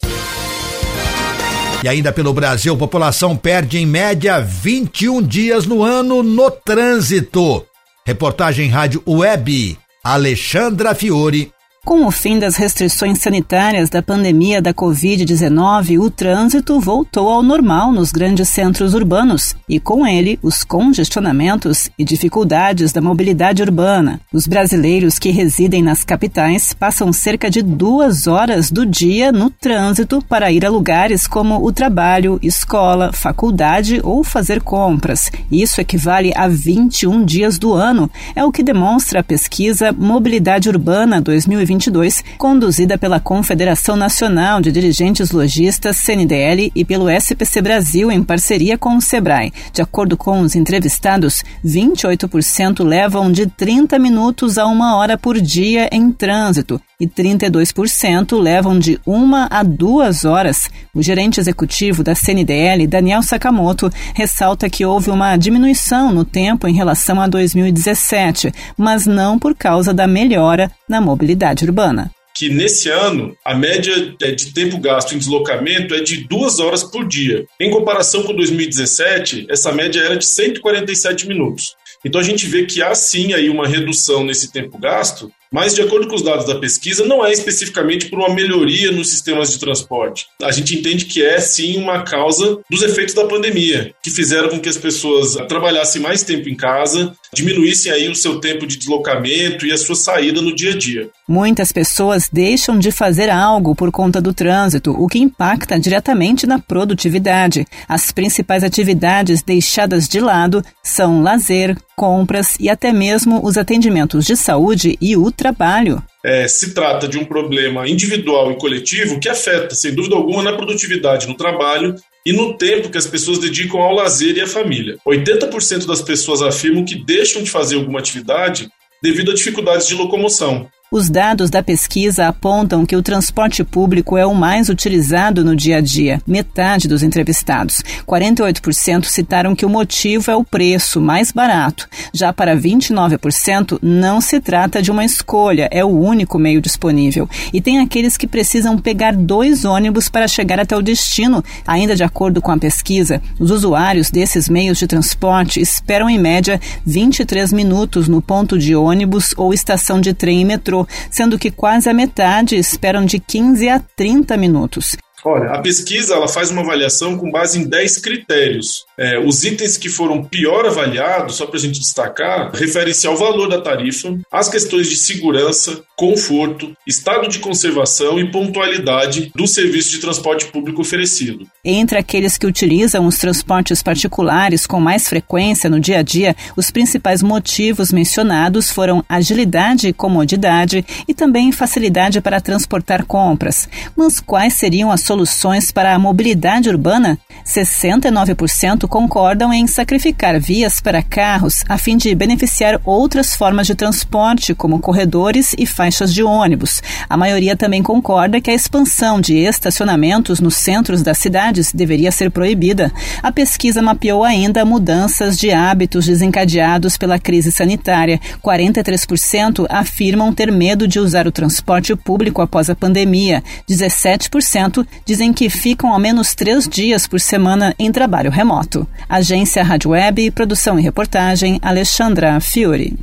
E 1.84 1.88
ainda 1.88 2.12
pelo 2.12 2.32
Brasil, 2.32 2.76
população 2.76 3.36
perde 3.36 3.78
em 3.78 3.86
média 3.86 4.40
21 4.40 5.22
dias 5.22 5.66
no 5.66 5.84
ano 5.84 6.20
no 6.22 6.50
trânsito. 6.50 7.64
Reportagem 8.04 8.68
Rádio 8.68 9.02
Web, 9.06 9.78
Alexandra 10.02 10.96
Fiore. 10.96 11.52
Com 11.82 12.06
o 12.06 12.10
fim 12.10 12.38
das 12.38 12.56
restrições 12.56 13.20
sanitárias 13.20 13.88
da 13.88 14.02
pandemia 14.02 14.60
da 14.60 14.72
Covid-19, 14.72 15.98
o 15.98 16.10
trânsito 16.10 16.78
voltou 16.78 17.30
ao 17.30 17.42
normal 17.42 17.90
nos 17.90 18.12
grandes 18.12 18.50
centros 18.50 18.92
urbanos 18.92 19.56
e, 19.66 19.80
com 19.80 20.06
ele, 20.06 20.38
os 20.42 20.62
congestionamentos 20.62 21.90
e 21.98 22.04
dificuldades 22.04 22.92
da 22.92 23.00
mobilidade 23.00 23.62
urbana. 23.62 24.20
Os 24.30 24.46
brasileiros 24.46 25.18
que 25.18 25.30
residem 25.30 25.82
nas 25.82 26.04
capitais 26.04 26.74
passam 26.74 27.14
cerca 27.14 27.50
de 27.50 27.62
duas 27.62 28.26
horas 28.26 28.70
do 28.70 28.84
dia 28.84 29.32
no 29.32 29.48
trânsito 29.48 30.22
para 30.28 30.52
ir 30.52 30.66
a 30.66 30.70
lugares 30.70 31.26
como 31.26 31.64
o 31.64 31.72
trabalho, 31.72 32.38
escola, 32.42 33.10
faculdade 33.10 34.00
ou 34.04 34.22
fazer 34.22 34.62
compras. 34.62 35.32
Isso 35.50 35.80
equivale 35.80 36.30
a 36.36 36.46
21 36.46 37.24
dias 37.24 37.58
do 37.58 37.72
ano, 37.72 38.08
é 38.36 38.44
o 38.44 38.52
que 38.52 38.62
demonstra 38.62 39.20
a 39.20 39.24
pesquisa 39.24 39.92
Mobilidade 39.92 40.68
Urbana 40.68 41.22
2020 41.22 41.69
2022, 41.70 42.24
conduzida 42.36 42.98
pela 42.98 43.20
Confederação 43.20 43.94
Nacional 43.94 44.60
de 44.60 44.72
Dirigentes 44.72 45.30
Logistas, 45.30 45.96
CNDL, 45.96 46.72
e 46.74 46.84
pelo 46.84 47.08
SPC 47.08 47.62
Brasil, 47.62 48.10
em 48.10 48.22
parceria 48.22 48.76
com 48.76 48.96
o 48.96 49.00
SEBRAE. 49.00 49.52
De 49.72 49.80
acordo 49.80 50.16
com 50.16 50.40
os 50.40 50.56
entrevistados, 50.56 51.44
28% 51.64 52.84
levam 52.84 53.30
de 53.30 53.46
30 53.46 53.98
minutos 53.98 54.58
a 54.58 54.66
uma 54.66 54.96
hora 54.96 55.16
por 55.16 55.40
dia 55.40 55.88
em 55.92 56.10
trânsito 56.10 56.80
e 57.00 57.06
32% 57.06 58.38
levam 58.38 58.78
de 58.78 59.00
uma 59.06 59.48
a 59.50 59.62
duas 59.62 60.24
horas. 60.24 60.68
O 60.94 61.02
gerente 61.02 61.40
executivo 61.40 62.04
da 62.04 62.14
CNDL, 62.14 62.86
Daniel 62.86 63.22
Sakamoto, 63.22 63.90
ressalta 64.14 64.68
que 64.68 64.84
houve 64.84 65.10
uma 65.10 65.36
diminuição 65.36 66.12
no 66.12 66.24
tempo 66.24 66.68
em 66.68 66.74
relação 66.74 67.20
a 67.20 67.26
2017, 67.26 68.52
mas 68.76 69.06
não 69.06 69.38
por 69.38 69.54
causa 69.54 69.94
da 69.94 70.06
melhora 70.06 70.70
na 70.86 71.00
mobilidade 71.00 71.59
urbana 71.64 72.10
que 72.40 72.48
nesse 72.48 72.88
ano 72.88 73.36
a 73.44 73.54
média 73.54 74.14
é, 74.22 74.30
de 74.30 74.54
tempo 74.54 74.78
gasto 74.78 75.14
em 75.14 75.18
deslocamento 75.18 75.94
é 75.94 76.00
de 76.00 76.26
duas 76.26 76.58
horas 76.58 76.82
por 76.82 77.06
dia. 77.06 77.44
Em 77.60 77.70
comparação 77.70 78.22
com 78.22 78.34
2017, 78.34 79.46
essa 79.50 79.70
média 79.72 80.00
era 80.00 80.16
de 80.16 80.24
147 80.24 81.28
minutos. 81.28 81.76
Então 82.02 82.18
a 82.18 82.24
gente 82.24 82.46
vê 82.46 82.64
que 82.64 82.82
há 82.82 82.94
sim 82.94 83.34
aí 83.34 83.50
uma 83.50 83.66
redução 83.68 84.24
nesse 84.24 84.50
tempo 84.50 84.78
gasto, 84.78 85.30
mas, 85.52 85.74
de 85.74 85.82
acordo 85.82 86.06
com 86.06 86.14
os 86.14 86.22
dados 86.22 86.46
da 86.46 86.58
pesquisa, 86.58 87.04
não 87.04 87.24
é 87.24 87.32
especificamente 87.32 88.06
por 88.06 88.20
uma 88.20 88.32
melhoria 88.32 88.92
nos 88.92 89.10
sistemas 89.10 89.50
de 89.50 89.58
transporte. 89.58 90.26
A 90.42 90.52
gente 90.52 90.78
entende 90.78 91.06
que 91.06 91.22
é, 91.22 91.40
sim, 91.40 91.76
uma 91.76 92.02
causa 92.02 92.58
dos 92.70 92.82
efeitos 92.82 93.14
da 93.14 93.26
pandemia, 93.26 93.92
que 94.02 94.10
fizeram 94.10 94.48
com 94.48 94.60
que 94.60 94.68
as 94.68 94.76
pessoas 94.76 95.34
trabalhassem 95.48 96.00
mais 96.00 96.22
tempo 96.22 96.48
em 96.48 96.54
casa, 96.54 97.12
diminuíssem 97.34 97.90
aí 97.90 98.08
o 98.08 98.14
seu 98.14 98.40
tempo 98.40 98.66
de 98.66 98.76
deslocamento 98.76 99.66
e 99.66 99.72
a 99.72 99.76
sua 99.76 99.96
saída 99.96 100.40
no 100.40 100.54
dia 100.54 100.72
a 100.72 100.78
dia. 100.78 101.10
Muitas 101.28 101.72
pessoas 101.72 102.28
deixam 102.32 102.78
de 102.78 102.90
fazer 102.90 103.30
algo 103.30 103.74
por 103.74 103.90
conta 103.90 104.20
do 104.20 104.34
trânsito, 104.34 104.92
o 104.92 105.08
que 105.08 105.18
impacta 105.18 105.78
diretamente 105.78 106.46
na 106.46 106.58
produtividade. 106.58 107.66
As 107.88 108.10
principais 108.10 108.64
atividades 108.64 109.42
deixadas 109.42 110.08
de 110.08 110.20
lado 110.20 110.64
são 110.82 111.22
lazer, 111.22 111.76
compras 111.96 112.56
e 112.58 112.68
até 112.68 112.92
mesmo 112.92 113.44
os 113.44 113.58
atendimentos 113.58 114.24
de 114.24 114.34
saúde 114.34 114.96
e 115.00 115.16
o 115.16 115.30
trabalho. 115.40 116.02
É, 116.22 116.46
se 116.46 116.74
trata 116.74 117.08
de 117.08 117.18
um 117.18 117.24
problema 117.24 117.88
individual 117.88 118.52
e 118.52 118.58
coletivo 118.58 119.18
que 119.18 119.28
afeta, 119.28 119.74
sem 119.74 119.94
dúvida 119.94 120.14
alguma, 120.14 120.42
na 120.42 120.52
produtividade 120.52 121.26
no 121.26 121.34
trabalho 121.34 121.94
e 122.26 122.32
no 122.32 122.58
tempo 122.58 122.90
que 122.90 122.98
as 122.98 123.06
pessoas 123.06 123.38
dedicam 123.38 123.80
ao 123.80 123.94
lazer 123.94 124.36
e 124.36 124.42
à 124.42 124.46
família. 124.46 124.98
80% 125.06 125.86
das 125.86 126.02
pessoas 126.02 126.42
afirmam 126.42 126.84
que 126.84 127.02
deixam 127.02 127.42
de 127.42 127.50
fazer 127.50 127.76
alguma 127.76 128.00
atividade 128.00 128.68
devido 129.02 129.30
a 129.30 129.34
dificuldades 129.34 129.86
de 129.86 129.94
locomoção. 129.94 130.68
Os 130.92 131.08
dados 131.08 131.50
da 131.50 131.62
pesquisa 131.62 132.26
apontam 132.26 132.84
que 132.84 132.96
o 132.96 133.02
transporte 133.02 133.62
público 133.62 134.18
é 134.18 134.26
o 134.26 134.34
mais 134.34 134.68
utilizado 134.68 135.44
no 135.44 135.54
dia 135.54 135.76
a 135.76 135.80
dia, 135.80 136.20
metade 136.26 136.88
dos 136.88 137.04
entrevistados. 137.04 137.80
48% 138.04 139.04
citaram 139.04 139.54
que 139.54 139.64
o 139.64 139.68
motivo 139.68 140.32
é 140.32 140.34
o 140.34 140.42
preço 140.42 141.00
mais 141.00 141.30
barato. 141.30 141.88
Já 142.12 142.32
para 142.32 142.56
29%, 142.56 143.78
não 143.80 144.20
se 144.20 144.40
trata 144.40 144.82
de 144.82 144.90
uma 144.90 145.04
escolha, 145.04 145.68
é 145.70 145.84
o 145.84 145.96
único 145.96 146.40
meio 146.40 146.60
disponível. 146.60 147.30
E 147.52 147.60
tem 147.60 147.78
aqueles 147.78 148.16
que 148.16 148.26
precisam 148.26 148.76
pegar 148.76 149.14
dois 149.14 149.64
ônibus 149.64 150.08
para 150.08 150.26
chegar 150.26 150.58
até 150.58 150.76
o 150.76 150.82
destino. 150.82 151.44
Ainda 151.64 151.94
de 151.94 152.02
acordo 152.02 152.42
com 152.42 152.50
a 152.50 152.58
pesquisa, 152.58 153.22
os 153.38 153.52
usuários 153.52 154.10
desses 154.10 154.48
meios 154.48 154.78
de 154.78 154.88
transporte 154.88 155.60
esperam 155.60 156.10
em 156.10 156.18
média 156.18 156.60
23 156.84 157.52
minutos 157.52 158.08
no 158.08 158.20
ponto 158.20 158.58
de 158.58 158.74
ônibus 158.74 159.32
ou 159.36 159.54
estação 159.54 160.00
de 160.00 160.12
trem 160.12 160.40
e 160.40 160.44
metrô 160.44 160.79
sendo 161.10 161.38
que 161.38 161.50
quase 161.50 161.88
a 161.88 161.94
metade 161.94 162.56
esperam 162.56 163.04
de 163.04 163.18
15 163.18 163.68
a 163.68 163.78
30 163.78 164.36
minutos. 164.36 164.96
Olha, 165.24 165.50
a 165.50 165.60
pesquisa 165.60 166.14
ela 166.14 166.28
faz 166.28 166.50
uma 166.50 166.62
avaliação 166.62 167.16
com 167.18 167.30
base 167.30 167.58
em 167.58 167.68
10 167.68 167.98
critérios. 167.98 168.84
É, 169.00 169.18
os 169.18 169.42
itens 169.44 169.78
que 169.78 169.88
foram 169.88 170.22
pior 170.22 170.66
avaliados, 170.66 171.36
só 171.36 171.46
para 171.46 171.56
a 171.56 171.60
gente 171.60 171.80
destacar, 171.80 172.50
referem-se 172.52 173.06
ao 173.06 173.16
valor 173.16 173.48
da 173.48 173.58
tarifa, 173.58 174.14
às 174.30 174.50
questões 174.50 174.90
de 174.90 174.96
segurança, 174.96 175.82
conforto, 175.96 176.74
estado 176.86 177.26
de 177.26 177.38
conservação 177.38 178.20
e 178.20 178.30
pontualidade 178.30 179.32
do 179.34 179.46
serviço 179.46 179.92
de 179.92 180.00
transporte 180.00 180.46
público 180.48 180.82
oferecido. 180.82 181.46
Entre 181.64 181.96
aqueles 181.96 182.36
que 182.36 182.46
utilizam 182.46 183.06
os 183.06 183.16
transportes 183.16 183.82
particulares 183.82 184.66
com 184.66 184.78
mais 184.78 185.08
frequência 185.08 185.70
no 185.70 185.80
dia 185.80 186.00
a 186.00 186.02
dia, 186.02 186.36
os 186.54 186.70
principais 186.70 187.22
motivos 187.22 187.90
mencionados 187.90 188.68
foram 188.68 189.02
agilidade 189.08 189.88
e 189.88 189.94
comodidade 189.94 190.84
e 191.08 191.14
também 191.14 191.52
facilidade 191.52 192.20
para 192.20 192.38
transportar 192.38 193.06
compras. 193.06 193.66
Mas 193.96 194.20
quais 194.20 194.52
seriam 194.52 194.90
as 194.90 195.00
soluções 195.00 195.72
para 195.72 195.94
a 195.94 195.98
mobilidade 195.98 196.68
urbana? 196.68 197.18
69% 197.46 198.89
concordam 198.90 199.52
em 199.52 199.68
sacrificar 199.68 200.38
vias 200.40 200.80
para 200.80 201.00
carros 201.02 201.64
a 201.68 201.78
fim 201.78 201.96
de 201.96 202.12
beneficiar 202.14 202.80
outras 202.84 203.36
formas 203.36 203.68
de 203.68 203.74
transporte, 203.74 204.54
como 204.54 204.80
corredores 204.80 205.54
e 205.56 205.64
faixas 205.64 206.12
de 206.12 206.22
ônibus. 206.24 206.82
A 207.08 207.16
maioria 207.16 207.56
também 207.56 207.82
concorda 207.82 208.40
que 208.40 208.50
a 208.50 208.54
expansão 208.54 209.20
de 209.20 209.36
estacionamentos 209.36 210.40
nos 210.40 210.56
centros 210.56 211.02
das 211.02 211.18
cidades 211.18 211.72
deveria 211.72 212.10
ser 212.10 212.30
proibida. 212.30 212.92
A 213.22 213.30
pesquisa 213.30 213.80
mapeou 213.80 214.24
ainda 214.24 214.64
mudanças 214.64 215.38
de 215.38 215.52
hábitos 215.52 216.06
desencadeados 216.06 216.98
pela 216.98 217.18
crise 217.18 217.52
sanitária. 217.52 218.20
43% 218.42 219.66
afirmam 219.70 220.34
ter 220.34 220.50
medo 220.50 220.88
de 220.88 220.98
usar 220.98 221.28
o 221.28 221.32
transporte 221.32 221.94
público 221.94 222.42
após 222.42 222.68
a 222.68 222.74
pandemia. 222.74 223.42
17% 223.70 224.84
dizem 225.06 225.32
que 225.32 225.48
ficam 225.48 225.92
ao 225.92 226.00
menos 226.00 226.34
três 226.34 226.68
dias 226.68 227.06
por 227.06 227.20
semana 227.20 227.72
em 227.78 227.92
trabalho 227.92 228.32
remoto. 228.32 228.79
Agência 229.08 229.62
Rádio 229.62 229.90
Web, 229.90 230.30
produção 230.30 230.78
e 230.78 230.82
reportagem, 230.82 231.58
Alexandra 231.62 232.40
Fiore. 232.40 232.96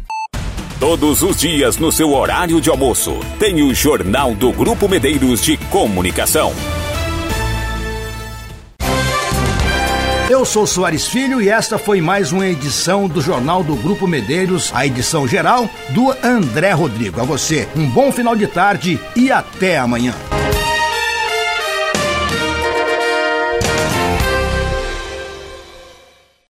Todos 0.80 1.24
os 1.24 1.38
dias 1.38 1.78
no 1.78 1.92
seu 1.92 2.14
horário 2.14 2.62
de 2.62 2.70
almoço, 2.70 3.18
tem 3.40 3.64
o 3.64 3.74
Jornal 3.74 4.36
do 4.36 4.52
Grupo 4.52 4.88
Medeiros 4.88 5.42
de 5.42 5.58
Comunicação. 5.58 6.54
Eu 10.30 10.44
sou 10.44 10.68
Soares 10.68 11.08
Filho 11.08 11.42
e 11.42 11.50
esta 11.50 11.78
foi 11.78 12.02
mais 12.02 12.34
uma 12.34 12.46
edição 12.46 13.08
do 13.08 13.22
Jornal 13.22 13.64
do 13.64 13.76
Grupo 13.76 14.06
Medeiros, 14.06 14.72
a 14.76 14.86
edição 14.86 15.26
geral 15.26 15.70
do 15.92 16.14
André 16.22 16.74
Rodrigo. 16.74 17.22
A 17.22 17.24
você, 17.24 17.68
um 17.76 17.90
bom 17.90 18.12
final 18.12 18.36
de 18.36 18.46
tarde 18.46 19.00
e 19.16 19.32
até 19.32 19.78
amanhã. 19.78 20.14